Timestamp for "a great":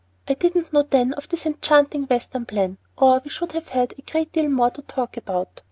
3.99-4.31